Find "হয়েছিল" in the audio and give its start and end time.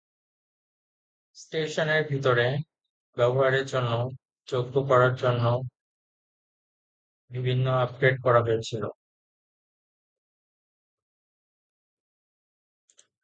8.41-8.83